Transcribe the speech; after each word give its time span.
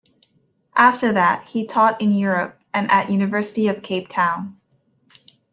After 0.75 1.13
that 1.13 1.49
he 1.49 1.63
taught 1.63 2.01
in 2.01 2.11
Europe 2.11 2.59
and 2.73 2.89
at 2.89 3.11
University 3.11 3.67
of 3.67 3.83
Cape 3.83 4.09
Town. 4.09 4.59